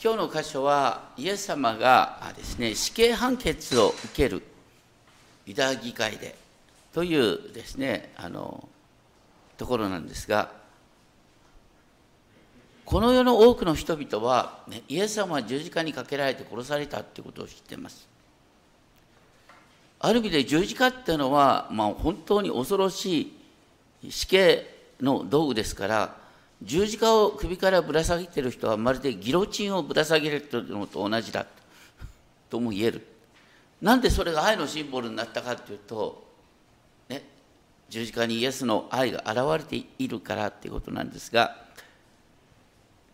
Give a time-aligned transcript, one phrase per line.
[0.00, 4.42] 今日の箇所はイエス様がですね死刑判決を受ける
[5.44, 6.36] ユダヤ議会で
[6.92, 8.68] というですねあの
[9.56, 10.52] ところなんですが
[12.84, 18.08] この世の多くの人々は、ね、イエス様は十字架にかけられて殺されたということを知っています。
[20.00, 23.32] ある意味で十字架っていうのは、まあ、本当に恐ろし
[24.02, 24.64] い死刑
[25.00, 26.16] の道具ですから
[26.62, 31.46] 十字架を首からぶら下げてる人はまるでギロチンをぶら下げてるのと同じだ
[32.50, 33.06] とも言える。
[33.80, 36.26] なんでそれが愛のシンボルになったかというと、
[37.08, 37.22] ね、
[37.88, 41.56] 十字架にイエスの愛が現れているからっていうことなんですが、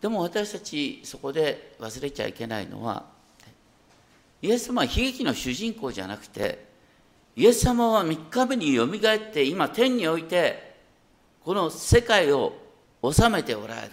[0.01, 3.05] でも私たちそこで忘れちゃいけないのは、
[4.41, 6.65] イエス様は悲劇の主人公じゃなくて、
[7.37, 10.77] イエス様は3日目によみがえって今天において
[11.45, 12.64] この世界を
[13.13, 13.91] 治めておられる。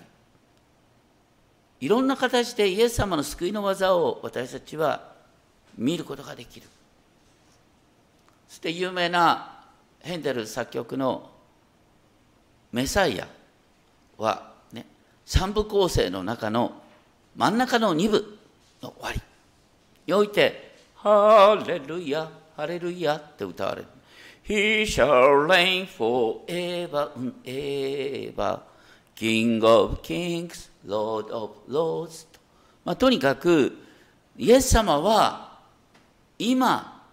[1.80, 5.12] いろんな形でイエス様の救いの技を私たちは
[5.78, 6.68] 見ることができる。
[8.48, 9.64] そして有名な
[10.00, 11.30] ヘンデル作曲の
[12.72, 13.28] メサイア
[14.18, 14.86] は、ね、
[15.26, 16.74] 三部構成の中の
[17.36, 18.38] 真ん中の二部
[18.82, 19.22] の終わり
[20.06, 23.88] において、ハレルヤ、ハレルヤって歌われる。
[24.44, 28.71] He shall reign forever and ever.
[29.22, 32.26] King of Kings, Lord of Lords.
[32.84, 33.78] まあ、とにかく
[34.36, 35.60] イエス様は
[36.40, 37.06] 今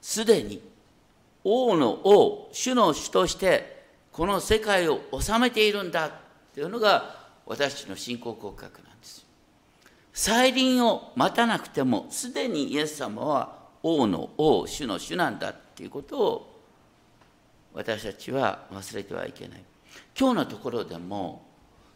[0.00, 0.62] すでに
[1.44, 6.10] 王の王主の主としてこの世界を治めているんだ
[6.54, 7.14] というのが
[7.44, 9.26] 私たちの信仰告白なんです。
[10.14, 16.60] 再臨を待たなくてもすでにイエス様は王の王主の主なんだっていうことを
[17.74, 19.64] 私たちは忘れてはいけない。
[20.18, 21.44] 今日のところでも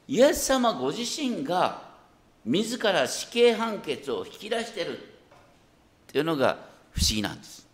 [0.06, 1.82] イエス様ご自身が
[2.44, 5.00] 自ら死刑判決を引き出してるっ
[6.06, 6.58] ていうのが
[6.92, 7.66] 不思議なんです。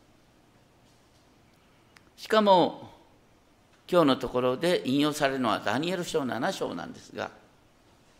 [2.16, 2.90] しかも
[3.90, 7.30] 今日のところで引用されるのはダニエル書7章なんですが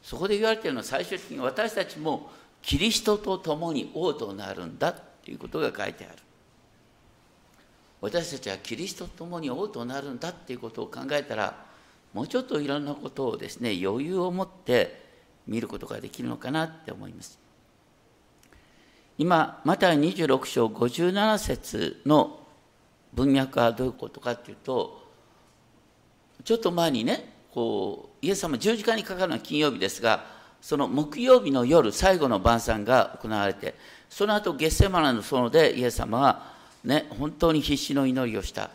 [0.02, 2.30] そこで言われているのは最終的に私たちも
[2.60, 6.18] キリストと共に王となるんだということが書いてある。
[8.00, 11.73] 私たちはキリストと共に王となるんだっていうことを考えたら
[12.14, 15.02] もうちょっといろんなことをですね余裕を持って
[15.46, 17.38] 見ることができるのかなって思います。
[19.18, 22.40] 今マタイ26章57節の
[23.12, 25.04] 文脈はどういうことかっていうと
[26.42, 30.24] ちょっと前にねこうイエス様十字架にかかるのは金曜日ですが
[30.60, 33.74] その木曜日の夜最後の晩餐が行われて
[34.08, 36.52] その後ゲッセマナの園でイエス様は
[36.82, 38.70] ね本当に必死の祈りをした。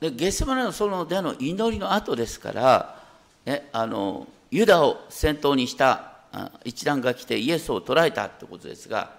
[0.00, 3.02] でゲスマネの園での祈りの後ですから、
[3.44, 6.12] ね、あのユダを先頭にした
[6.64, 9.10] 一団が来てイエスを捕らえたってことですが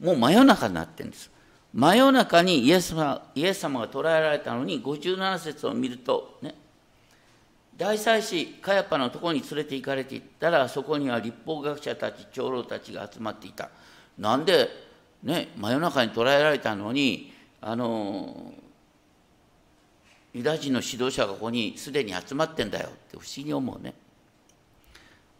[0.00, 1.30] もう真夜中になってるんです。
[1.72, 6.54] 真夜中にイエス様イエス様が捕らえられたのに57節を見るとね
[7.76, 13.68] 大祭司カヤパのところに連れて行かれていったらそこには立法学者たち長老たちが集まっていた。
[14.18, 14.70] なんで
[15.22, 18.52] ね真夜中に捕らえられたのにあの
[20.36, 22.88] ユダヤ人の指導者がここにすでに集まってんだよ。
[22.88, 23.94] って不思議に思うね。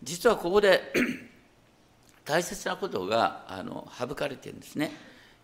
[0.03, 0.91] 実はここで
[2.25, 4.91] 大切なことがあの省かれてるんですね。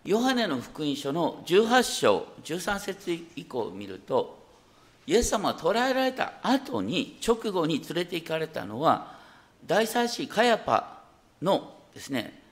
[0.07, 4.43] ヨハネの福音書の18章13節以降を見ると
[5.07, 9.19] イエス様が捕らえられた後に直後に連れて行かれたのは
[9.67, 11.03] 大祭司カヤパ
[11.43, 12.43] のですね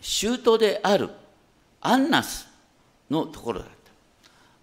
[0.00, 1.10] 舅である
[1.82, 2.48] アンナス
[3.10, 3.75] のところだ。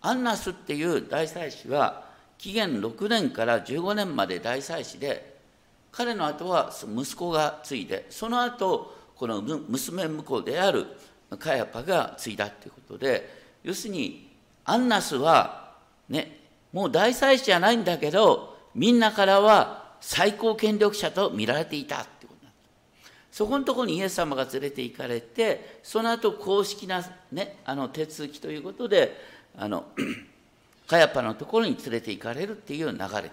[0.03, 2.03] アンナスっていう大祭司は
[2.38, 5.34] 紀元6年から15年まで大祭司で
[5.94, 10.88] 彼の後は息子が継いでその後この娘婿である
[11.40, 14.30] カヤパが継いだっていうことで要するに
[14.66, 15.72] アンナスは
[16.09, 16.40] ね
[16.74, 22.58] もう大祭司じゃないんだけどみんなからは最高権力者と見られていたってことなんで
[23.31, 27.02] すそこのところにイエス様が連れて行かれてその後公式な、
[27.32, 29.16] ね、あの手続きということで
[29.58, 29.85] あの
[30.88, 33.32] カヤパのところに連れて行かれるっていう流れ。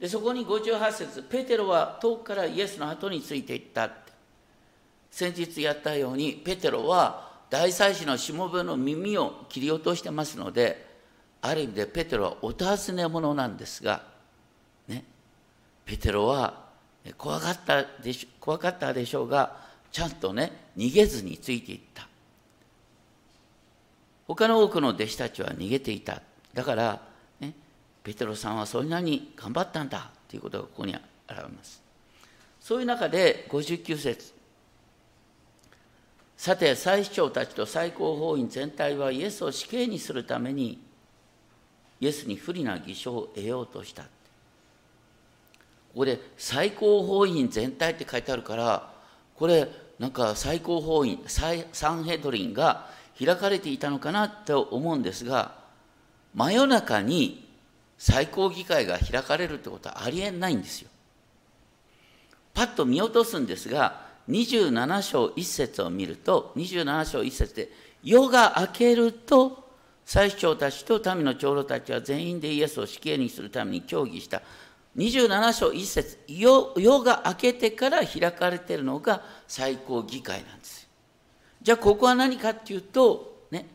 [0.00, 3.90] でそこに58節ペテロは遠くからイエスの後についていったっ
[5.14, 10.84] 先日やったようにペテロは大祭司のしもべの耳を切り落としてますので
[11.40, 14.02] ある意味でペテロはお尋ね者なんですが
[14.88, 15.04] ね
[15.84, 16.64] ペテロは
[17.16, 19.56] 怖かったでし怖かったでしょうが
[19.92, 22.08] ちゃんとね逃げずについていった。
[24.26, 26.22] 他の多くの弟子たちは逃げていた。
[26.52, 27.00] だから、
[27.40, 27.52] ね、
[28.02, 30.10] ペテロさんはそんなに頑張ったんだ。
[30.28, 31.82] ということがここに現れます。
[32.60, 34.32] そういう中で59節。
[36.36, 40.82] さて最主張たちと最高法院全体はイエスを死刑にするために
[42.00, 44.02] イエスに不利な偽証を得ようとした。
[44.02, 44.08] こ
[45.98, 48.92] こで最高法院全体って書いてあるから
[49.36, 49.68] これ
[49.98, 55.54] なんか最高法院サンヘドリンが開かれていたのかなと思うんですが
[56.34, 57.48] 真夜中に
[57.98, 60.88] 最高議会が開かれるってことはありえないんですよ。
[62.52, 67.68] パッと見落とすんですが27章1節を見ると27章1節で
[68.02, 69.64] 夜が明けると
[70.06, 74.42] 最主張たちと民の長老たちは全員でイエスを死刑にするために協議した
[74.96, 80.83] 27章1節夜が明けてから開かれているのが最高議会なんです
[81.64, 83.66] じゃあここは何かっていうとね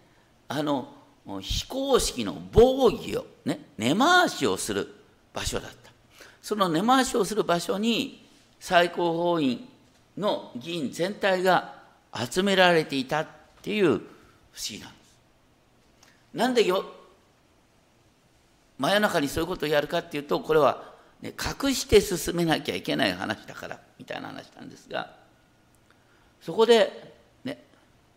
[0.47, 0.94] あの
[1.41, 4.88] 非公式の防御をね根回しをする
[5.33, 5.91] 場所だった。
[6.41, 8.25] その根回しをする場所に
[8.59, 9.68] 最高法院
[10.18, 11.75] の議員全体が
[12.13, 13.27] 集められていたっ
[13.62, 14.01] ていう不思
[14.69, 15.18] 議なんです。
[16.33, 16.85] なんでよ
[18.77, 20.89] 真夜中にそういうことをやるかっていうとこれは
[21.21, 25.12] ね、隠して進めなきゃいけない話だからみたいな話なんですが
[26.42, 27.08] そこで、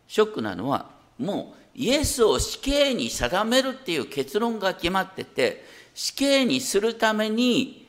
[0.09, 5.65] ショックなのはもうイエスを死刑に定めるっていう結論が決まってて
[5.95, 7.87] 死刑にするために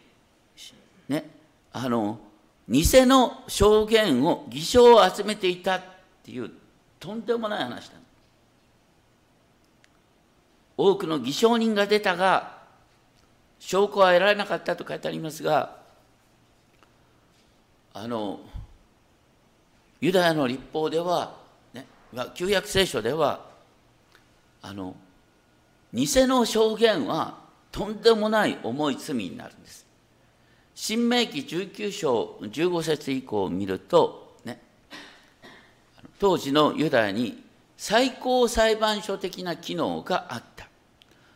[1.09, 1.29] ね
[1.71, 2.19] あの
[2.69, 5.81] 偽の証言を偽証を集めていたっ
[6.23, 6.51] ていう
[6.99, 7.95] とんでもない話だ
[10.77, 12.57] 多くの偽証人が出たが
[13.59, 15.77] 証拠は得られなかったと書いてありますが
[17.93, 18.39] あの
[20.03, 21.37] ユダヤの立法では、
[22.33, 23.45] 旧約聖書では
[24.61, 24.95] あの
[25.93, 27.37] 偽の証言は
[27.71, 29.85] とんでもない重い罪になるんです。
[30.75, 34.59] 新明記19章15節以降を見ると、ね、
[36.19, 37.43] 当時のユダヤに
[37.77, 40.67] 最高裁判所的な機能があった。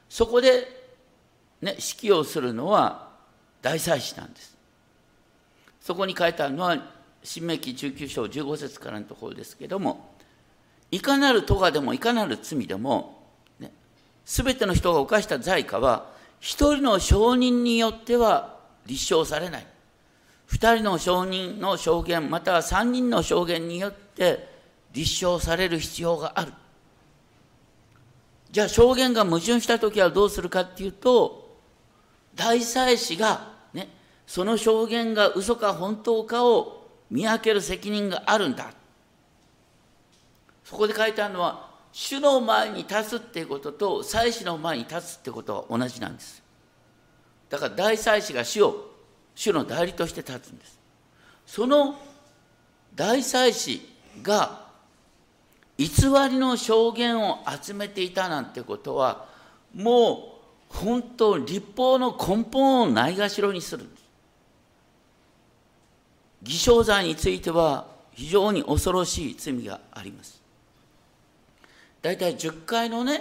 [0.10, 0.78] そこで
[1.62, 3.10] ね、指揮をするのは
[3.62, 4.56] 大祭司なんです。
[5.82, 6.78] そこに書いてあるのは、
[7.24, 10.17] 新明記19章15節からのところですけども、
[10.92, 13.24] いかなる咎でもいかなる罪でも、
[13.60, 13.72] ね、
[14.26, 19.68] 全ての人が犯した罪過は、一人の証人によっては立証されない。
[20.46, 24.48] 二人の証人の証言、または三人の証言によって
[24.94, 26.54] 立証される必要がある。
[28.50, 31.58] じゃあ証言が矛盾した時はどうするかっていうと、
[32.34, 33.90] 大祭司が、ね、
[34.26, 38.72] その証言が嘘か本当かを見分ける責任があるんだ。
[40.68, 46.44] そこで書いてあるのは、主の前に立つっていうことと、祭司の前に立つってことは同じなんです。
[47.50, 48.92] だから大祭司が主を、
[49.34, 50.78] 主の代理として立つんです。
[51.46, 51.98] その
[52.94, 53.82] 大祭司
[54.22, 54.66] が
[55.78, 55.88] 偽
[56.30, 59.28] りの証言を集めていたなんてことは、
[59.74, 64.04] もう本当立法の根本をないがしろにするんです
[66.44, 70.37] 偽証罪については非常に恐ろしい罪があります
[72.08, 73.20] 大体10回のね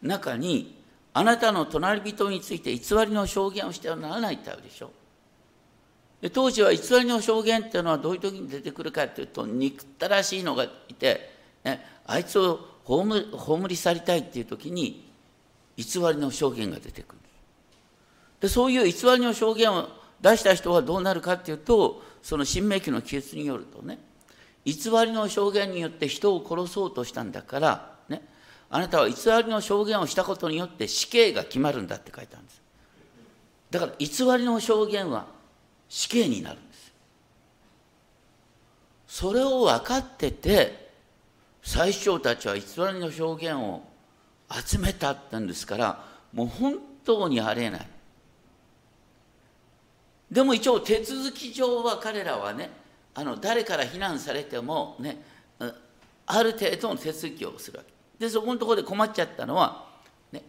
[0.00, 0.80] 中に
[1.12, 4.92] あなたの隣人について偽りの証言をしてはならないってあるでしょ。
[6.20, 15.10] で当時は偽りの証言っていうのはどういう時に出てくるかっていうと憎ったらしいのがいて、ね、あいつを葬り去りたいっていう時に
[15.76, 17.18] 偽りの証言が出てくる。
[18.38, 19.88] でそういう偽りの証言を
[20.20, 23.98] 出した人はどうなるかっていうとその新明記の記述によるとね
[24.64, 27.91] 偽りの証言によって人を殺そうとしたんだから
[28.74, 32.62] あなたは偽りの証言をしたことによって死刑が決まるんだって書いてあるんです。
[33.70, 34.06] だから偽
[34.38, 35.26] りの証言は
[35.90, 36.92] 死刑になるんです。
[39.06, 40.90] それを分かってて
[41.62, 42.62] 最初たちは偽
[42.94, 43.82] りの証言を
[44.50, 47.86] 集めたってんですからもう本当にありえない。
[50.30, 52.70] でも一応手続き上は彼らはね
[53.12, 55.22] あの誰から非難されてもね
[56.24, 57.92] ある程度の手続きをするわけ。
[58.22, 59.84] でそこのところで困っちゃったのは、
[60.30, 60.44] ね、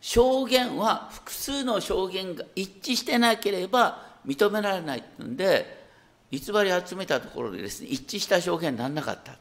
[0.00, 5.86] 証言は複数の証言が一致してなければ認められないってんで
[6.32, 9.36] 偽り集めたところでですね一致した証言にならなかった。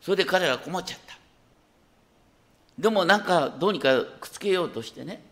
[0.00, 1.16] それで彼ら困っちゃった。
[2.76, 5.22] でもなんかどうにかくっつけようとしてね。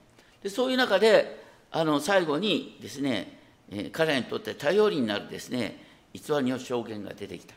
[0.40, 3.40] でそういう中であの最後にですね、
[3.72, 7.56] えー、彼らにとって頼りになるですね偽りの証言が出てきた。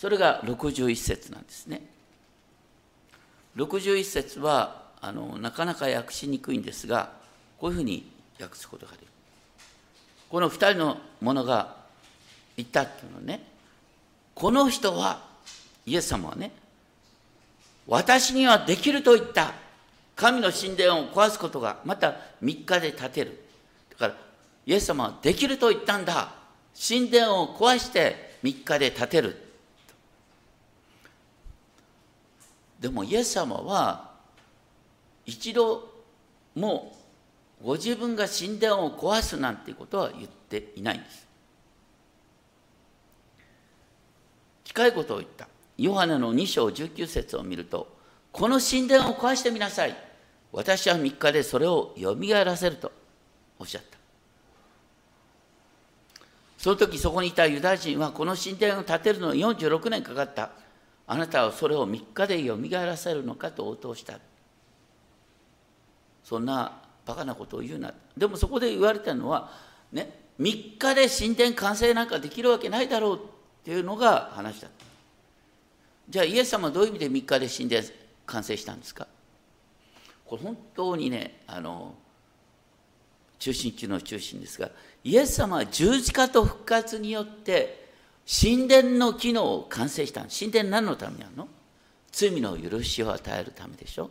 [0.00, 1.82] それが61節なんですね。
[3.54, 7.10] 61節はあのなかなか訳しにくいんですが
[7.58, 9.08] こういうふうに訳すことができる。
[10.30, 11.76] この2人の者が
[12.56, 13.44] 言ったっていうのね。
[14.34, 15.22] この人は
[15.84, 16.50] イエス様はね
[17.86, 19.52] 私にはできると言った。
[20.16, 23.44] 神の神殿を壊すことがまた3日で建てる。
[23.90, 24.14] だから
[24.64, 26.32] イエス様はできると言ったんだ。
[26.88, 29.49] 神殿を壊して3日で建てる。
[32.80, 34.10] でもイエス様は
[35.26, 35.88] 一度
[36.54, 36.96] も
[37.62, 41.28] うご自分が神殿を壊すなんていうことは言っていないんです。
[44.64, 45.46] 近いことを言った。
[45.76, 47.96] ヨハネの2章19節を見ると
[48.32, 49.96] この神殿を壊してみなさい。
[50.52, 52.90] 私は3日でそれをよみがえらせると
[53.58, 53.98] おっしゃった。
[56.56, 60.50] その時そこにいたユダヤ人はこの神殿を建てるのに46年かかった。
[61.12, 64.20] あなたはそれを3日でよみがえらせるのかと応答した。
[66.22, 67.92] そんなバカなことを言うな。
[68.16, 69.50] でもそこで言われたのは
[69.90, 73.18] ね3日で神殿完成なんかできるわけないだろうっ
[73.64, 74.84] ていうのが話だった。
[76.08, 77.82] じゃあイエス様はどういう意味で3日で神殿
[78.26, 79.08] 完成したんですか？
[80.24, 81.92] これ本当にねあの
[83.40, 84.70] 中心中の中心ですが
[85.02, 87.79] イエス様は十字架と復活によって
[88.26, 91.48] 神殿の機能を完成した神殿何のためにあるの？
[92.12, 94.10] 罪の許しを与えるためでしょ？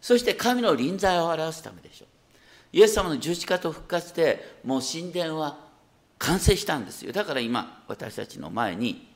[0.00, 2.06] そして神の臨在を表すためでしょ？
[2.72, 5.58] イエス様の十字架と復活でもう神殿は
[6.18, 7.12] 完成したんですよ。
[7.12, 9.08] だから今私たちの前に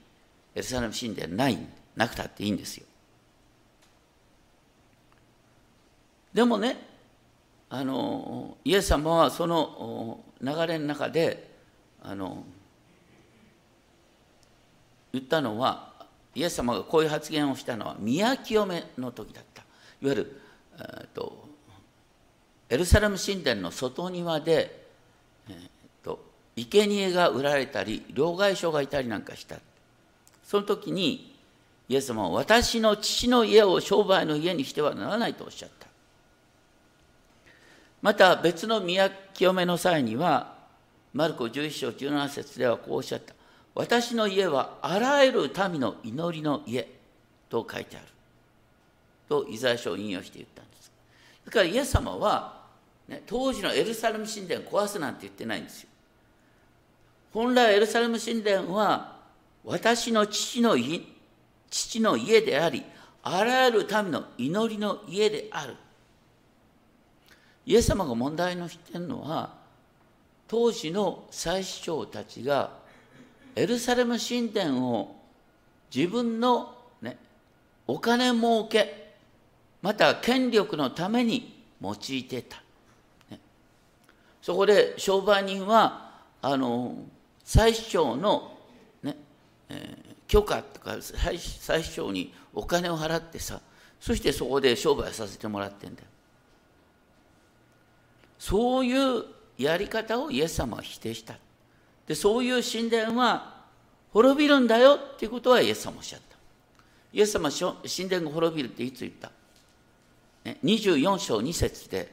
[0.55, 1.59] エルサレム神殿ない
[1.97, 2.87] なくたっていいんですよ。
[6.35, 6.77] でもね
[7.71, 11.51] あのイエス様はその流れの中で
[12.03, 12.45] あの
[15.17, 15.93] 言ったのは
[16.35, 19.63] イエス様がこういう発言をしたのは宮清めの時だった。
[20.03, 20.41] いわゆる、
[20.79, 21.49] えーと、
[22.69, 24.87] エルサレム神殿の外庭で、
[25.49, 26.23] えーと、
[26.57, 29.57] 生贄が売られたり両替商がいたりなんかした。
[30.45, 31.35] その時に
[31.89, 35.87] イエス様は私の父の家を商売の家にしてはならないとおっしゃった。
[38.03, 40.55] また別の宮清めの際には
[41.15, 43.35] マルコ11章17節ではこうおっしゃった。
[43.77, 46.89] 私の家はあらゆる民の祈りの家
[47.51, 48.07] と書いてある。
[49.29, 50.91] とイザヤ書を引用して言ったんです。
[51.45, 52.63] だからイエス様は、
[53.07, 55.91] ね、当時のエルサレム神殿を壊すなんて言ってないんですよ。
[57.35, 59.19] 本来エルサレム神殿は
[59.63, 60.75] 私の父の
[61.69, 62.83] 父の家であり
[63.23, 65.77] あらゆる民の祈りの家である。
[67.67, 69.53] イエス様が問題のしてるのは
[70.49, 72.86] 当時の祭司長たちが
[73.57, 75.17] エルサレム神殿を
[75.95, 77.17] 自分の、ね、
[77.87, 79.15] お金儲け
[79.81, 82.63] また権力のために用いてた、
[83.31, 83.41] ね、
[84.43, 86.11] そこで商売人は
[86.43, 86.97] あの
[87.45, 88.59] 祭司長の、
[89.03, 89.17] ね
[89.71, 93.61] えー、許可とか祭司長にお金を払ってさ
[94.01, 96.09] そしてそこで商売させてもらってんだよ。
[98.39, 99.25] そういう
[99.57, 101.35] やり方をイエス様は否定した。
[102.07, 103.57] で、そういう神殿は
[104.13, 106.37] 滅びるんだよっていうことはイエス様おっしゃった。
[107.13, 109.31] イエス様は神殿が滅びるっていつ言った、
[110.45, 112.13] ね、?24 章2節で、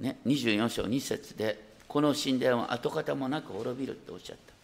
[0.00, 4.54] ね、24章2節で、この神殿は跡形もなく滅びるっておっしゃった。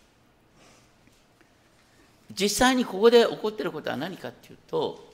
[2.33, 5.13] 実際にここで起こってることは何かっていうと、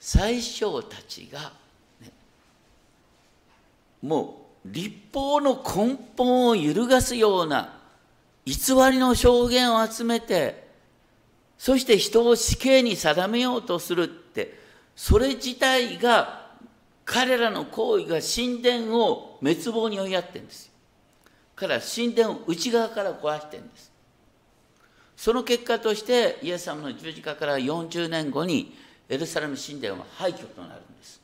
[0.00, 1.52] 最小たちが
[2.00, 2.10] ね
[4.02, 7.79] もう立法の根本を揺るがすような
[8.50, 10.68] 偽りの証言を集めて
[11.56, 14.58] そして人を死刑に定めようとするって
[14.96, 16.48] それ自体が
[17.04, 20.72] 彼らの行為が神殿を滅亡に追いやってるんですよ。
[21.54, 23.92] から神殿を内側から壊してるんです。
[25.16, 28.76] その結果としてイエス様の十字架から40年後に
[29.08, 31.20] エルサレム神殿は廃墟となるんです。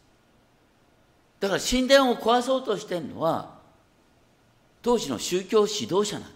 [1.41, 3.57] だから神殿を壊そうとしてるのは
[4.83, 6.36] 当時の宗教指導者なんです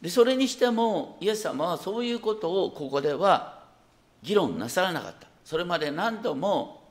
[0.00, 3.64] でそれにしてもイエス様はそういうことをここでは
[4.22, 5.26] 議論なさらなかった。
[5.44, 6.82] それまで何度も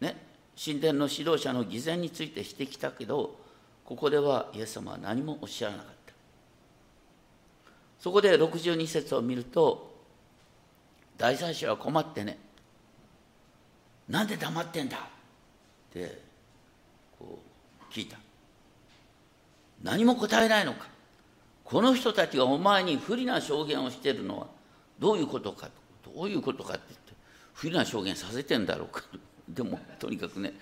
[0.00, 0.16] ね
[0.62, 3.36] 神殿の指導者の偽善についてしてきたけど
[3.84, 6.12] ここではイエス様は何もおっしゃらなかった。
[8.00, 9.92] そこで62節を見ると
[11.18, 12.38] 大祭司は困ってね。
[14.08, 14.96] なんで黙ってんだ？
[14.96, 15.00] っ
[15.92, 16.20] て
[17.18, 17.38] こ
[17.90, 18.16] う聞いた。
[19.82, 20.86] 何も答えないのか。
[21.72, 24.46] この人たちがお前に不利な証言をしているのは
[24.98, 25.70] どういうことか
[26.14, 27.14] どういうことかって言って
[27.54, 29.02] 不利な証言させてんだろうか
[29.48, 30.52] でもとにかくね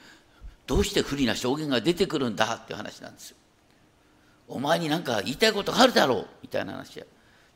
[0.66, 3.36] どうして不利な証言が出てくるんだっていう話なんですよ。
[4.48, 7.04] お前に何か言いたいことがあるだろうみたいな話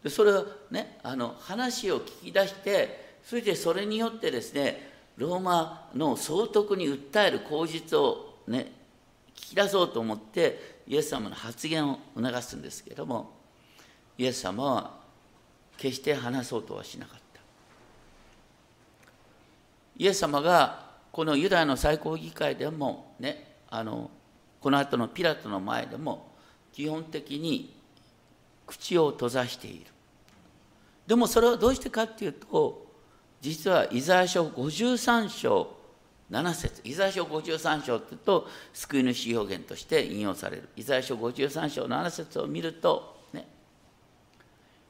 [0.03, 8.73] でそれをねあの話を聞き出してそれでそれによってですねローマの総督に訴える口実をね
[9.35, 13.31] 聞き出そうと思ってイエス様の発言を促すんですけれども
[14.19, 14.99] イエス様は
[15.77, 17.41] 決して話そうとはしなかった。
[19.97, 24.11] イエス様がこのユダヤの最高議会でもねあの
[24.61, 26.33] この後のピラトの前でも
[26.73, 27.73] 基本的に
[28.67, 29.87] 口を閉ざしている。
[31.07, 32.87] でもそれはどうしてかっていうと
[33.41, 35.80] 実はイザヤ書53章
[36.31, 36.81] 7節。
[36.85, 40.69] イザヤ書53章っていうと救い主表現として引用される。
[40.77, 43.47] イザヤ書53章7節を見るとね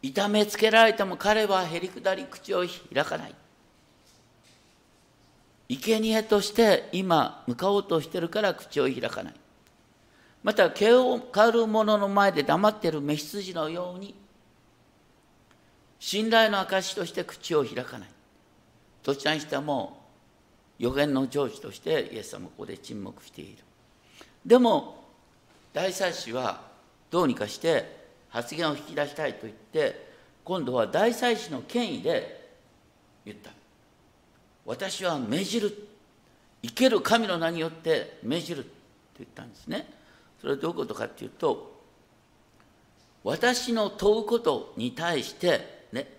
[0.03, 3.35] 痛めつけられても彼はへりくだり口を開かない。
[5.69, 9.35] 生贄として今向かおうとしてるから口を開かない。
[10.43, 14.15] また毛を刈る者の前で黙ってる召羊のように
[15.99, 18.09] 信頼の証として口を開かない。
[19.03, 20.00] どちらにしても
[20.81, 23.59] 予言の成就としてイエス様はここで沈黙している。
[24.47, 25.05] でも
[25.75, 26.63] 大祭司は
[27.11, 30.09] どうにかして発言を引き出したいと言って
[30.43, 32.51] 今度は大祭司の権威で
[33.27, 33.51] 言った。
[34.65, 35.89] 私は命じる
[36.63, 38.71] 生ける神の名によって命じると
[39.19, 39.87] 言ったんですね。
[40.41, 41.79] それはどういうことかっていうと
[43.23, 46.11] 私の問うことに対してね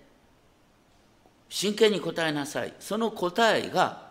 [1.50, 2.76] 真剣に答えなさい。
[2.80, 4.11] その答えが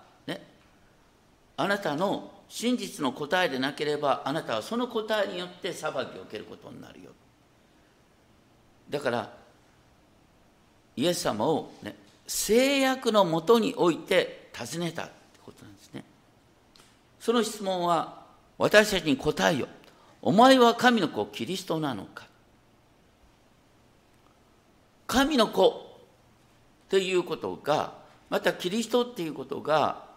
[1.61, 7.11] あなたの真実の答えでなければあなたはその答えによって裁きを受けることになるよ。
[8.89, 9.31] だから
[10.97, 11.95] イエス様を、ね、
[12.27, 15.13] 制約のもとにおいて尋ねたって
[15.45, 16.03] ことなんですね。
[17.21, 18.23] その質問は
[18.57, 19.69] 私たちに答えよ。
[20.23, 22.27] お前は神の子キリストなのか。
[25.07, 27.93] 神の子っていうことが
[28.31, 30.09] またキリストっていうことが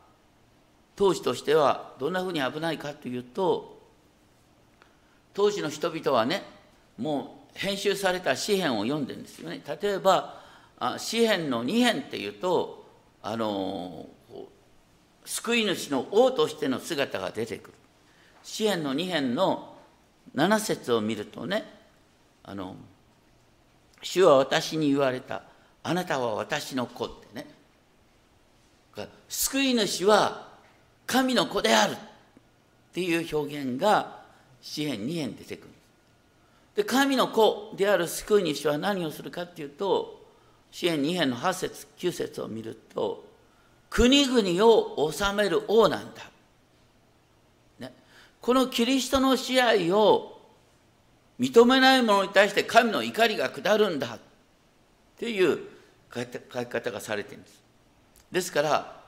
[0.96, 3.82] 当時としてはどんなふうに危ないかというと
[5.34, 6.44] 当時の人々はね
[6.98, 9.62] もう編集された詩篇を読んでるんですよね。
[9.82, 10.42] 例えば
[10.98, 12.86] 詩篇の2編っていうと
[13.22, 14.08] あの
[15.26, 17.74] 救い主の王としての姿が出てくる。
[18.44, 19.76] 詩篇の2編の
[20.36, 21.64] 7節を見るとね
[22.44, 22.76] あの
[24.02, 25.44] 主は私に言われた。
[25.86, 27.48] あなたは私の子ってね。
[29.28, 30.53] 救い主は
[31.06, 31.96] 神の子であるっ
[32.94, 34.22] ていう表現が
[34.62, 35.70] 詩篇2編出てくる。
[36.76, 40.22] で神の子である救い主は何をするかっていうと
[40.72, 43.24] 詩篇2編の8節9節を見ると
[43.90, 46.24] 国々を治める王なんだ。
[47.80, 47.94] ね。
[48.42, 50.34] このキリストの支配を
[51.40, 54.20] 認めない者に対して神の怒りが下るんだっ
[55.20, 55.60] ていう
[56.14, 57.64] 書き方がされているんです。
[58.32, 59.03] ですから、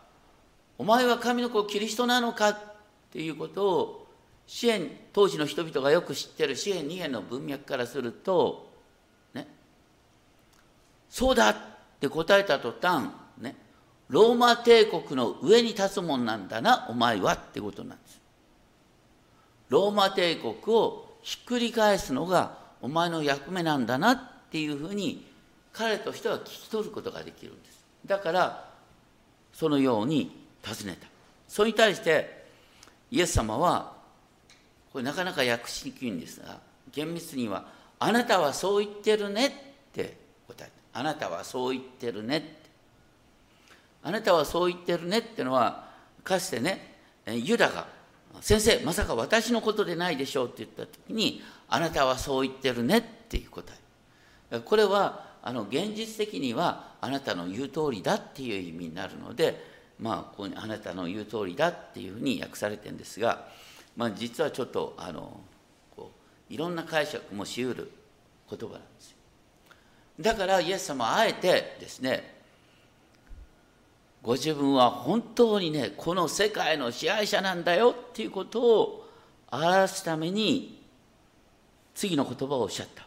[0.77, 2.57] お前は神の子キリストなのかっ
[3.11, 4.07] ていうことを
[4.47, 8.69] 支援当時の人々がよく知ってる支援二編の文脈からすると、
[9.33, 9.47] ね、
[11.09, 11.55] そうだっ
[11.99, 13.09] て答えた途端、
[13.39, 13.55] ね、
[14.09, 18.21] ローマ帝国の上に立つもんなんだな、お前はってことなんです。
[19.69, 25.25] ローマ帝国をひっくり返すのがお前の役目なんだなっていうふうに
[25.73, 28.69] 彼としては聞き取ることができるんですだから
[29.51, 31.08] そのように尋ねた。
[31.47, 32.45] それに対して
[33.12, 33.93] イエス様は
[34.91, 36.60] これなかなか訳しにくいんですが
[36.91, 37.65] 厳密には
[37.99, 39.51] 「あなたはそう言ってるね」っ
[39.93, 42.65] て答えた「あなたはそう言ってるね」って。
[44.06, 45.89] あなたはそう言ってるねってのは
[46.23, 47.88] かつてねユダが
[48.39, 53.63] 先生まさか私のことでないでしょうって言った時にあなたはそう言ってるねっていう答
[54.51, 54.60] え。
[54.60, 63.47] これはあの現実的にはあなたの言う通りだっていう意味になるのでまあここにあなたの言う通りだっていうふうに訳されてるんですが、
[63.95, 65.39] まあ、実はちょっとあの
[65.95, 66.12] こ
[66.49, 67.91] ういろんな解釈もしうる
[68.49, 69.17] 言葉なんですよ。
[70.19, 72.36] だからイエス様はあえてですね
[74.21, 79.10] ご自分は本当にねこの世界の支配者なんだよっていうことを
[79.51, 80.84] 表すために
[81.93, 83.05] 次の言葉をおっしゃった。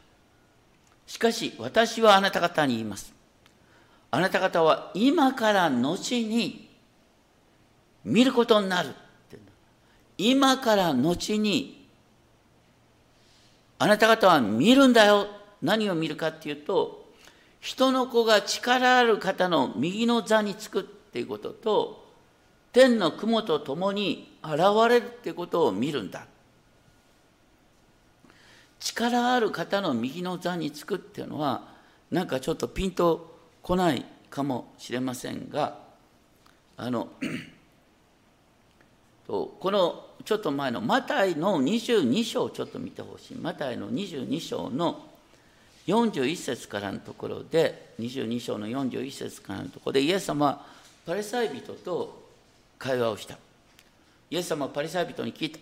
[1.07, 3.13] しかし私はあなた方に言います。
[4.11, 6.68] あなた方は今から後に
[8.09, 8.95] 見ることになる。
[10.17, 11.87] 今から後に
[13.79, 15.29] あなた方は見るんだよ。
[15.63, 17.09] 何を見るかっていうと
[17.61, 22.07] 人の子が力ある方の右の座につくっていうことと
[22.73, 26.27] 天の雲と共に現れるってことを見るんだ。
[28.81, 31.75] 力ある方の右の座につくっていうのは
[32.11, 35.79] なんかちょっとピンとこないかもしれませんが
[36.77, 37.09] あの
[39.29, 43.37] とこのちょっと前のマタイの22章をちょっと見てほしい。
[43.37, 45.07] マタイの22章の
[45.87, 50.67] 41節からのところで22章の41節からのところでイエス様は
[51.07, 52.29] パレサイ人と
[52.79, 53.39] 会話をした。
[54.31, 55.59] イエス様はパレサイ人に聞いた。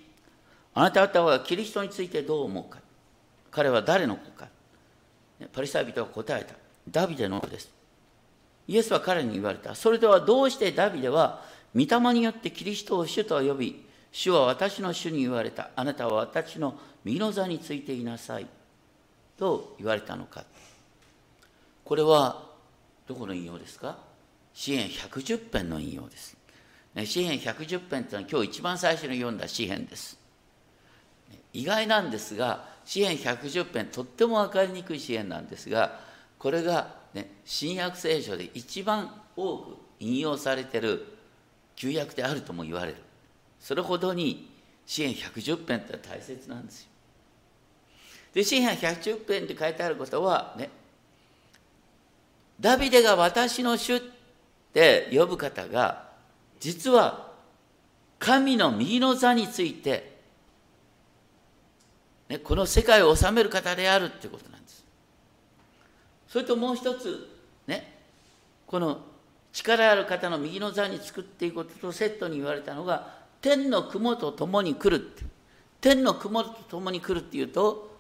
[0.74, 2.78] あなた方はキリストについてどう思うか。
[3.50, 4.48] 彼は誰の子か。
[5.52, 6.54] パリサイ人は答えた。
[6.88, 7.70] ダビデの子です。
[8.68, 9.74] イエスは彼に言われた。
[9.74, 11.42] それではどうしてダビデは
[11.76, 18.46] 御霊によってキリストを主と呼び主は私の主に言われたあなたは私の身の座についていなさい
[19.36, 20.44] と言われたのか
[21.84, 22.46] これは
[23.06, 23.98] どこの引用ですか？
[24.54, 26.36] 詩篇110編の引用です。
[27.04, 30.18] 詩篇110編というのは今日一番最初に読んだ詩篇です。
[31.52, 36.00] 意外なんですが詩篇110編とっても分かりにくい詩篇なんですが
[36.38, 41.15] これが、ね、新約聖書で一番多く引用されている
[41.76, 42.96] 旧約であるとも言われる
[43.60, 44.50] それほどに
[44.86, 46.88] 詩篇110編って大切なんですよ。
[48.32, 50.70] で詩篇110編って書いてあることはね
[52.60, 54.00] ダビデが私の主っ
[54.72, 56.10] て呼ぶ方が
[56.60, 57.32] 実は
[58.18, 60.18] 神の右の座について、
[62.28, 64.84] ね、この世界を治める方であるっていうことなんです。
[66.28, 67.28] それともう一つ
[67.66, 67.98] ね
[68.66, 69.00] この
[69.56, 75.24] 力ある方の右の座につくっていうこととセットに言われたのが天の雲と共に来るって。
[75.80, 77.96] 天の雲と共に来るっていうと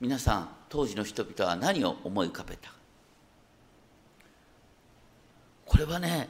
[0.00, 2.70] 皆さん当時の人々は何を思い浮かべた
[5.64, 6.28] これはね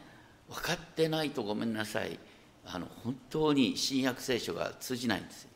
[0.48, 2.18] 分かってないとごめんなさい。
[2.66, 5.48] あの本当に新約聖書が通じないんです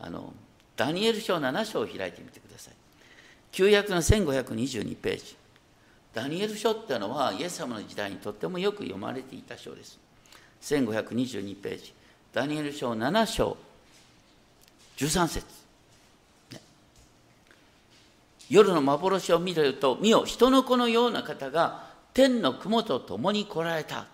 [0.00, 0.32] あの
[0.74, 2.74] ダニエル書7章を開いてみてください。
[3.52, 5.36] 旧約の1522ページ。
[6.12, 9.98] ダニエル書っていうのはイエス様の時代にとってもよく読まれていた書です。
[10.62, 11.94] 1522ページ。
[12.32, 13.56] ダニエル書7章
[14.96, 15.46] 13節、
[18.50, 24.06] 夜の幻を見ると見よ人の子のような方が天の雲と共に来られた。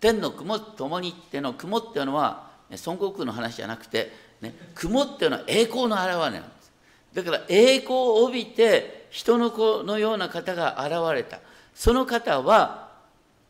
[0.00, 6.72] 天の雲と共にっての雲っていうのは、ね、孫悟空の話じゃなくて、ね、雲っていうのは栄光の表れなんです。
[7.14, 11.38] だから栄光を帯びて人の子のような方が現れた。
[11.74, 12.90] その方は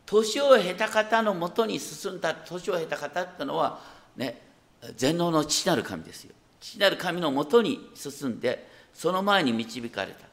[0.05, 2.35] 年を経た方のもとに進んだ。
[2.35, 3.79] 年を経た方ってのは
[4.16, 4.42] ね
[4.96, 6.35] 全能の父なる神ですよ。
[6.61, 10.27] 父なる神のもとに進んでその前に導かれた。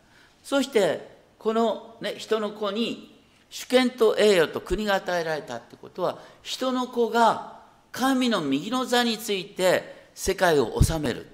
[0.44, 3.16] そしてこの、ね、人の子に
[3.52, 7.60] 主権と栄誉と国が与えられたってことは人の子が
[7.92, 11.28] 神の右の座について世界を治める、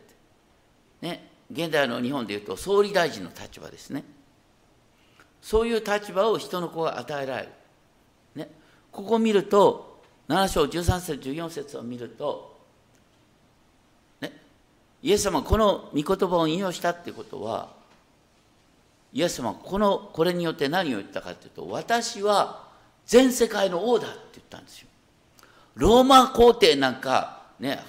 [1.51, 4.03] 現代の日本でいうと総理大臣の立場ですね。
[5.41, 7.49] そういう立場を人の子が与えられる、
[8.35, 8.49] ね、
[8.91, 12.57] ここを見ると7章13節14節を見ると、
[14.21, 14.31] ね、
[15.03, 17.69] イエス様この御言葉を引用したってことは
[19.13, 22.63] イエス様このこれによって何を言ったかというと私は
[23.05, 24.87] 全世界の王だって言ったんですよ。
[25.75, 27.79] ローマ皇帝なんかね、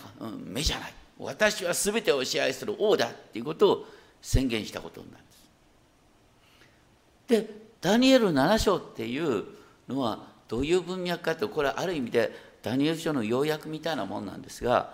[0.45, 0.96] 目じゃない。
[1.19, 3.87] 私は全てを支配する王だっていうことを
[4.21, 5.33] 宣言したことになるんで
[7.45, 7.49] す。
[7.49, 9.45] でダニエル7章っていう
[9.89, 14.93] のはどういう文脈かとこれはある意味でダニエル書の要約みたいなもんなんですが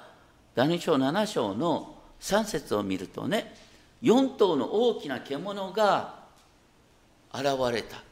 [0.55, 3.55] ダニエル書7章の3節を見るとね
[4.03, 6.23] 4頭の大きな獣が
[7.33, 8.03] 現れた。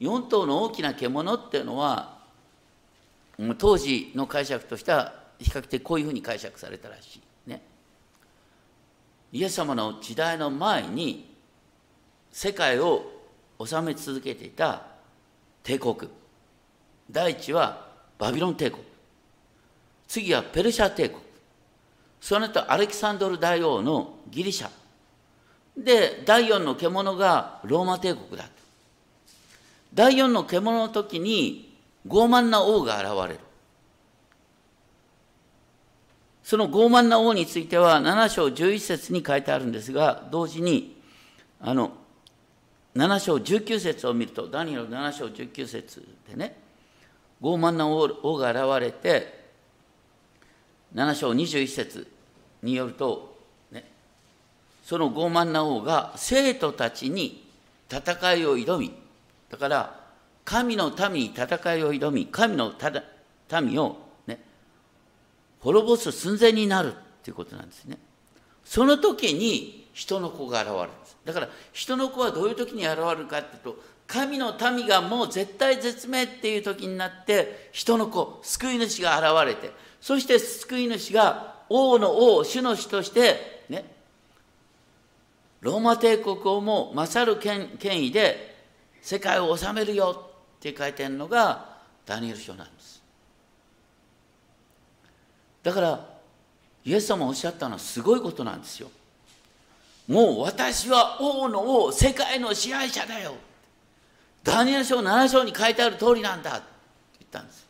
[0.00, 2.18] 4頭の大きな獣っていうのは
[3.58, 7.50] 当時の解釈としては比較的こういうふうに解釈されたらしい。
[7.50, 7.62] ね。
[9.32, 11.34] イエス様の時代の前に
[12.30, 13.04] 世界を
[13.64, 14.82] 治め続けていた
[15.62, 15.96] 帝国。
[17.10, 18.82] 第一はバビロン帝国。
[20.06, 21.22] 次はペルシャ帝国。
[22.20, 24.70] その後アレキサンドル大王のギリシャ。
[25.76, 28.48] で第四の獣がローマ帝国だ
[29.92, 33.43] 第四の獣の時に傲慢な王が現れる。
[36.44, 41.00] その傲慢な王については7章11節に書いてあるんですが同時に
[41.60, 41.92] あの
[42.94, 46.56] 7章19節を見るとダニエル7章19節でね
[47.42, 49.42] 傲慢な王が現れて
[50.94, 52.06] 7章21節
[52.62, 53.34] によると
[54.84, 57.48] その傲慢な王が生徒たちに
[57.90, 58.92] 戦いを挑み
[59.50, 60.00] だから
[60.44, 62.72] 神の民に戦いを挑み神の
[63.62, 64.03] 民を
[65.64, 67.96] 滅ぼす寸前になるっていうことなんですね。
[68.64, 71.16] その時に人の子が現れるんです。
[71.24, 79.72] だから人の子はどういう時に現れるかっていうと神の民がもう絶対絶命っていう時になって人の子救い主が現れて
[80.02, 83.86] そして救い主が王の王主の主としてね
[85.62, 88.54] ローマ帝国をもう勝る権威で
[89.00, 90.26] 世界を治めるよ
[90.58, 92.93] って書いてるのがダニエル書なんです。
[95.64, 96.06] だから
[96.84, 98.90] イエス様おっしゃったのはすごいことなんですよ。
[100.06, 103.34] もう私は王の王世界の支配者だよ。
[104.44, 106.58] ダニエル書7章に書いてある通りなんだ。
[106.58, 106.66] って
[107.20, 107.66] 言ったんです。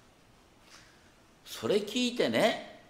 [1.46, 2.80] それ聞いてね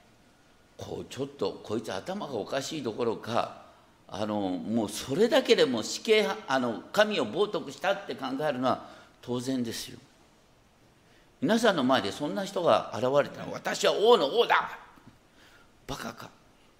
[0.78, 3.62] こうちょっとこいつ頭がおかしいどころか
[4.08, 8.88] あのもうそれだけでも死刑あの神を冒涜したって考えるのは
[9.20, 9.98] 当然ですよ。
[11.42, 14.83] 皆さんの前でそんな人が現れたら私は王の王だ。
[15.86, 16.30] バカか、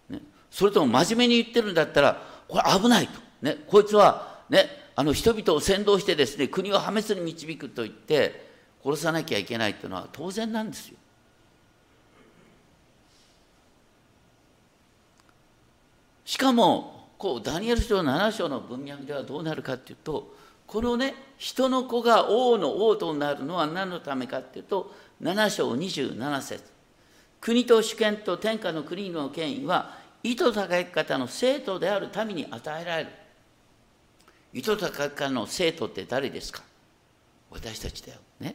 [0.09, 8.49] ね、それとも真面目に言ってるんだったらこれ危ないと、ね、こいつは、ね、あの人々を先導してですね国を破滅に導くと言って
[8.85, 10.97] 殺さなきゃいけないというのは当然なんですよ。
[16.25, 20.35] しかもこうダニエル書7章の文脈ではどうなるかっていうと
[20.67, 26.74] このね人の子が王の王となるのは何のためかっていうと7章27節。
[27.45, 33.11] 国と主権と天下の国の権威は意図高い方の生徒である民に与えられる。
[34.55, 36.63] 意図高い方の生徒って誰ですか？
[37.51, 38.55] 私たちだよね。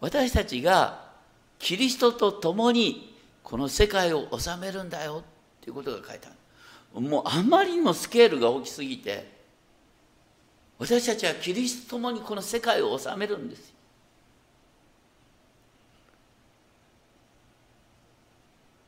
[0.00, 1.10] 私たちが
[1.58, 6.30] キリストと共にこの世界を治めるんだよっていうことが書いてあ
[6.98, 7.00] る。
[7.02, 9.30] もうあまりにもスケールが大きすぎて
[10.78, 13.74] 私たちはキリストと共にこの世界を治めるんですよ。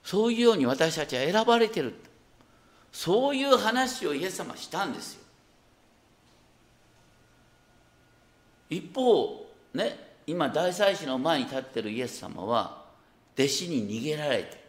[0.09, 1.93] そういうように私たちは選ばれてる。
[2.91, 5.21] そういう話をイエス様したんですよ。
[8.71, 12.87] 一方ね今大祭司の前に立ってるイエス様は
[13.35, 14.65] 弟子に逃げられて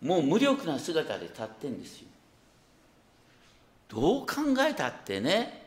[0.00, 2.06] もう無力な姿で立ってんですよ。
[3.88, 5.66] どう考えたってね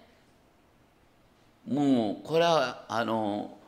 [1.67, 3.58] もうこれはあの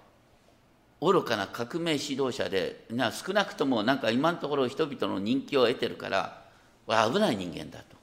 [1.01, 6.43] 愚かな革命指導者でな少なくともなんか今のところ人々の人気を得てるから
[6.87, 7.97] 危ない人間だと。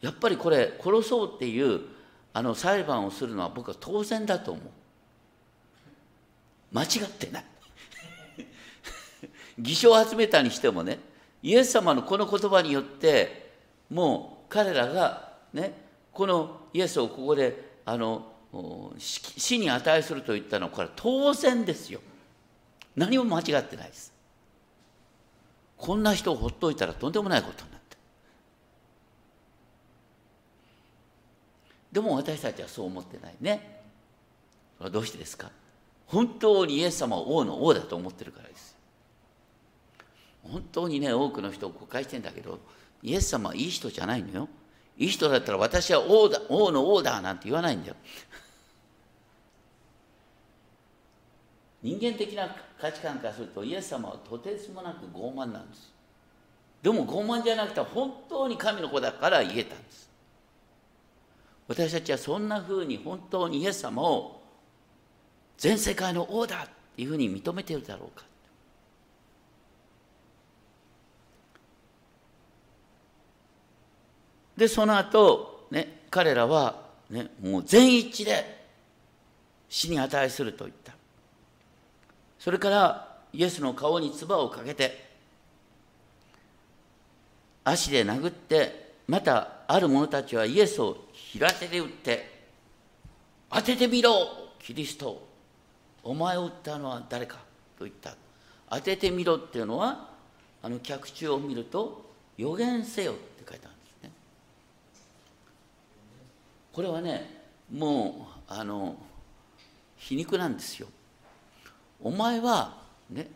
[0.00, 1.80] やっぱりこれ殺そうっていう
[2.32, 4.64] あの裁判をするのは僕は当然だと思う。
[6.72, 7.44] 間違ってない。
[9.58, 10.98] 偽証を集めたにしてもね
[11.42, 13.50] イエス様のこの言葉によって
[13.90, 15.72] もう彼らがね
[16.12, 18.33] このイエスをここであの
[18.98, 22.00] 死に値すると言ったのはこれは当然ですよ。
[22.96, 24.12] 何も間違ってないです。
[25.76, 27.96] こんな人をほっといたらとんでもないことになった
[31.92, 33.82] でも私たちはそう思ってないね。
[34.78, 35.50] それはどうしてですか？
[36.06, 38.76] 本当にイエス様は王の王だと思ってるからです。
[40.42, 42.60] 本当にね多くの人を誤解してんだけど
[43.02, 44.48] イエス様はいい人じゃないのよ。
[44.96, 47.96] いい人だったら私は王だ王の王だなんて言わないんだよ。
[51.84, 52.48] 人間的な
[52.80, 55.92] 価値観からするとイエス様はとてつもなく傲慢なんです。
[56.82, 60.10] でも傲慢じゃなくて本当に神の子だから言えたんです。
[61.68, 64.40] 私たちはそんなふうに本当にイエス様を
[65.58, 68.24] 全世界の王だっていうふうに認めているだろうか。
[74.56, 78.64] でその後ね彼らは、ね、もう全一致で
[79.68, 80.83] 死に値すると言った。
[82.44, 85.02] それからイエスの顔に唾をかけて
[87.64, 92.44] 足で殴ってまたある者たちはイエスを平手で打って
[93.50, 94.12] 当ててみろ
[94.58, 95.26] キリスト。
[96.02, 97.36] お前を打ったのは誰か
[97.78, 98.14] と言った。
[98.68, 100.10] 当ててみろっていうのは
[100.62, 102.04] あの脚中を見ると
[102.36, 104.10] 予言せよって書いてあるんですね。
[106.74, 107.40] これはね
[107.72, 108.96] もうあの
[109.96, 110.88] 皮肉なんですよ。
[112.04, 112.76] お前は
[113.10, 113.28] ね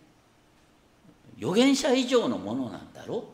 [1.38, 3.24] 預言者以上のものなんだろ？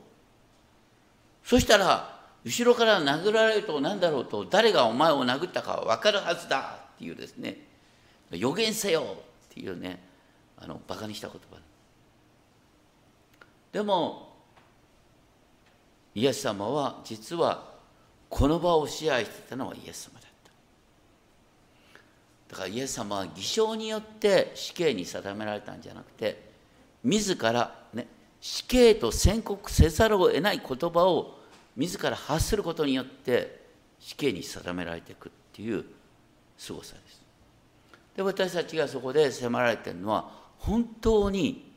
[1.42, 7.58] そしたら後ろから殴られると何だろうと誰がお前を殴ったかは分かるはずだっていうですね。
[8.30, 9.02] 予言せよ
[9.50, 10.02] っていうね
[10.56, 11.58] あのバカにした言葉。
[13.72, 14.32] でも
[16.14, 17.74] イエス様は実は
[18.30, 20.20] この場を支配してたのはイエス様
[22.48, 26.50] だからイエス様は偽証によって死刑に定められたんじゃなくて
[27.02, 28.06] 自らね
[28.40, 31.38] 死刑と宣告せざるを得ない言葉を
[31.76, 33.64] 自ら発することによって
[33.98, 35.84] 死刑に定められていくっていう
[36.58, 37.22] 凄さです。
[38.16, 41.72] で私たちがそこで迫られてるのは本当に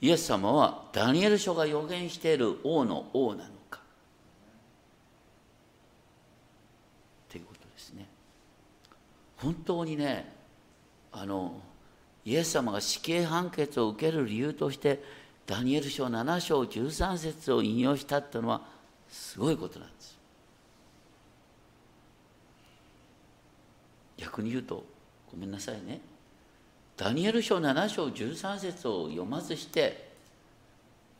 [0.00, 3.80] イエス様はダニエル書が予言している王の王なのか
[7.30, 8.06] ということですね。
[9.44, 10.32] 本当にね
[11.12, 11.60] あの
[12.24, 15.02] イエス様が死刑判決を受ける理由として
[15.46, 18.62] ダニエル書7章13節を引用したっていうのは
[19.10, 20.18] すごいことなんです。
[24.16, 24.82] 逆に言うと
[25.30, 26.00] ごめんなさいね。
[26.96, 30.08] ダニエル書7章13節を読まずして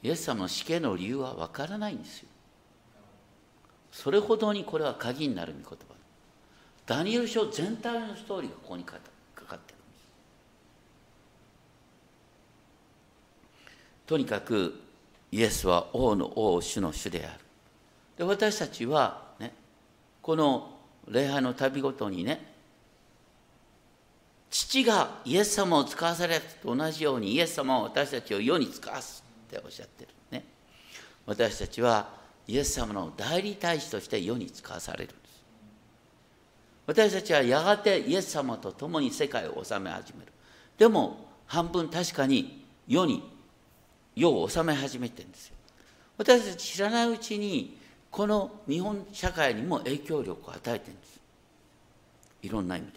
[0.03, 2.29] イエス様の死刑の理由はわからないんですよ。
[3.93, 5.94] それほどにこれは鍵になる御言葉。
[6.87, 9.07] ダニエル書全体のストーリーがここにかかって
[9.47, 9.71] るんです。
[14.07, 14.81] とにかく
[15.33, 17.41] イエスは王の王主の主である。
[18.19, 19.53] で私たちはね
[20.21, 20.77] この
[21.09, 22.53] 礼拝の旅ごとにね
[24.51, 30.45] 父がイエス様を使わされたと同じようにイエス様は私たちを世に使わすっておっしゃってるね。
[31.27, 32.09] 私たちは
[32.47, 35.15] イエス様の代理大使として世に使わされる。
[36.87, 40.33] 私たちはやがてイエス様と共に世界を治め始める。
[40.77, 43.23] でも半分確かに世に
[44.15, 45.55] 世を治め始めてるんですよ。
[46.19, 47.79] 私たち知らないうちに
[48.11, 51.21] この日本社会にも影響力を与えてるんです。
[52.43, 52.93] いろんな意味で。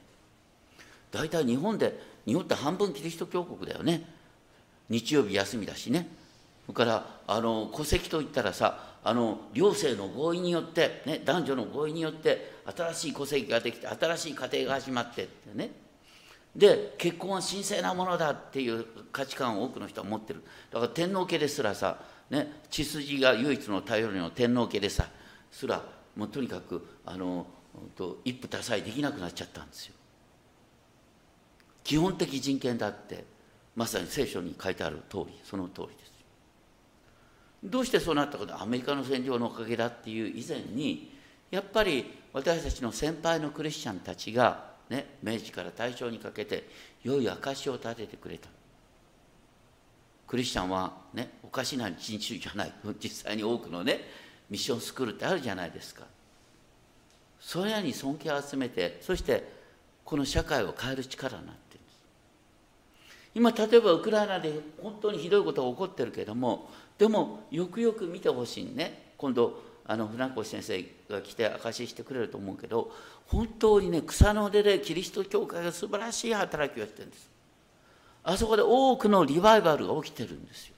[1.12, 4.04] 大体日本で日本って半分キリスト教国だよね。
[4.89, 6.08] 日曜日休みだしね。
[6.65, 15.71] それからあの戸籍といったらさあの両性の合意によって、ね、男女の合意によって新しい戸籍ができて新しい家庭が始まってってね
[16.55, 21.97] で結婚は神聖なものだっていう価値観を多くの人は持ってるだから天皇家ですらさ
[22.29, 25.07] ね、血筋が唯一の頼りの天皇家でさ
[25.51, 25.81] すら
[26.15, 27.47] もうとにかくあの
[28.25, 29.93] 一夫多妻できなくなっちゃったんですよ。
[31.83, 33.23] 基本的人権だって
[33.75, 36.07] まさに聖書に書いてある通りその通りです。
[37.67, 41.12] どうしてそうなったかアメリカの戦場のおかげだっていう以前に
[41.51, 46.67] やっぱり私たちの先輩のクリスチャンたちが、ね、明治から大正にかけて
[47.03, 48.49] 良い証を立ててくれた。
[50.27, 52.73] クリスチャンはねおかしな人種じゃない。
[53.01, 54.01] 実際に多くのね
[54.49, 56.03] ミッションスクールってあるじゃないですか。
[57.39, 59.58] それらに尊敬を集めてそして
[60.03, 61.99] この社会を変える力になってるんです。
[63.36, 69.12] 今例えばウクライナで本当にひどいことが起こってるけどもでもよくよく見てほしいね。
[69.17, 72.91] 今度あの船越先生が来て証ししてくれると思うけど
[73.27, 77.29] 本当にね草の出でキリスト教会が素晴らしい働きをしてるんです。
[78.23, 80.73] あそこで多くのリバイバルが起きてるんですよ。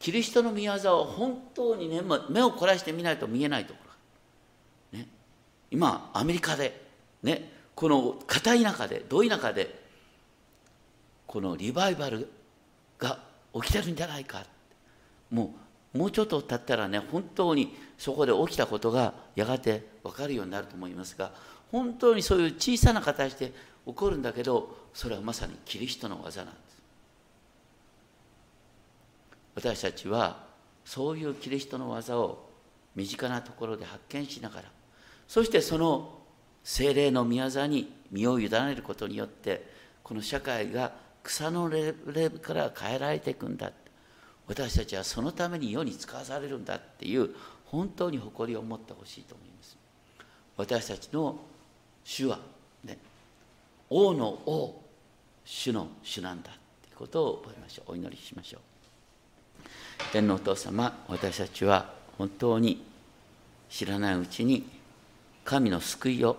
[0.00, 2.00] キリストの御業は本当にね、
[2.30, 3.80] 目を凝らしてみないと見えないとこ
[4.92, 4.98] ろ。
[4.98, 5.08] ね、
[5.70, 6.86] 今、アメリカで、
[7.22, 9.78] ね、この片田舎で、ど田舎で、
[11.26, 12.30] このリバイバル
[13.54, 14.44] 起きてるんじゃないか。
[15.30, 15.54] も
[15.94, 21.32] う、もうちょっと経ったらね、本当にそこで起きたことがやがて分かるようになると思いますが、
[21.70, 23.52] 本当にそういう小さな形で
[23.86, 26.82] 起こるんだけどそれはまさにキリストの技なんです
[29.54, 30.44] 私たちは
[30.84, 32.50] そういうキリストの技を
[32.94, 34.68] 身近なところで発見しながら
[35.28, 36.18] そしてその
[36.64, 39.64] 精霊の御業に身を委ねることによって
[40.02, 43.72] この社会が草のレベルから変えられていくんだ
[44.50, 47.30] 私たちはそのために世に使わされるんだっていう
[47.66, 49.76] 本当に誇りを持ってほしいと思います。
[50.56, 51.38] 私たちの
[52.02, 52.40] 主は
[52.82, 52.98] ね
[53.88, 54.82] 王の王
[55.44, 58.60] 主の主なんだということを覚えましょうお祈りしましょう。
[60.12, 62.84] 天皇お父様私たちは本当に
[63.68, 64.68] 知らないうちに
[65.44, 66.36] 神の救いを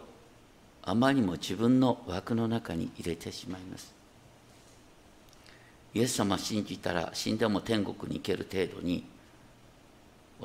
[0.84, 4.01] あまりにも自分の枠の中に入れてしまいます。
[5.94, 9.04] イエス様信じたら死んでも天国に行ける程度に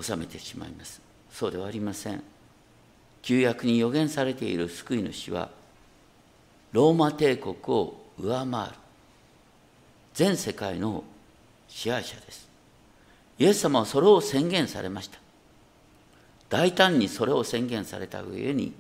[0.01, 1.01] 収めてしまいます。
[1.31, 2.23] そうではありません。
[3.23, 5.51] 旧約に予言されている救い主は
[6.73, 8.73] ローマ帝国を上回る
[10.15, 11.05] 全世界の
[11.69, 12.49] 支配者です。
[13.39, 15.19] イエス様はそれを宣言されました。
[16.49, 18.73] 大胆にそれを宣言された上に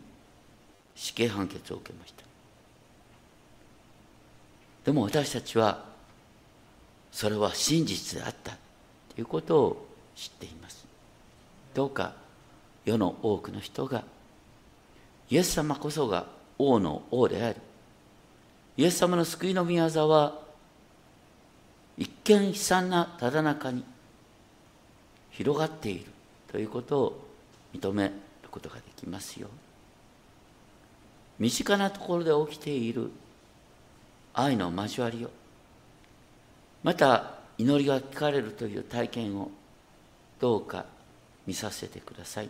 [0.94, 2.24] 死刑判決を受けました。
[4.84, 5.84] でも私たちは
[7.16, 8.52] それは真実であった。
[9.14, 10.84] ということを知っています。
[11.72, 12.12] どうか
[12.84, 14.04] 世の多くの人が
[15.30, 16.26] イエス様こそが
[16.58, 17.56] 王の王であり
[18.76, 20.38] イエス様の救いの御業は
[21.96, 23.82] 一見悲惨なただ中に
[25.30, 26.04] 広がっている。
[26.52, 27.26] ということを
[27.74, 28.12] 認める
[28.50, 29.48] ことができますよ。
[31.38, 33.10] 身近なところで起きている
[34.34, 35.30] 愛の交わりを
[36.87, 39.51] また祈りが聞かれるという体験を
[40.39, 40.84] どうか
[41.45, 42.49] 見させてください。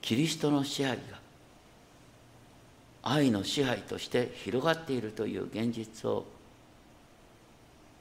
[0.00, 1.18] キリストの支配が
[3.02, 6.24] 愛の支配として広がっているという現実を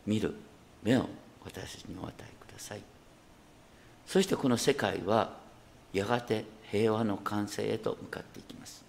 [0.05, 0.33] 見る
[0.81, 1.09] 目を
[1.43, 2.81] 私たちにお与えください。
[4.07, 5.33] そしてこの世界は
[5.91, 8.81] やがて平和の完成へと向かっていきます。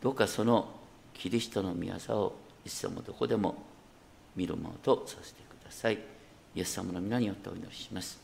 [0.00, 0.68] どうかその
[1.14, 3.71] キリストの御業をいつでもどこでも
[4.36, 5.98] 見るものとさせてください。
[6.54, 8.21] イエス様の皆によってお祈りします。